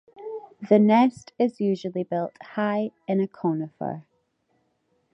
The 0.67 0.79
nest 0.79 1.31
is 1.37 1.61
usually 1.61 2.01
built 2.03 2.33
high 2.41 2.89
in 3.07 3.19
a 3.21 3.27
conifer. 3.27 4.01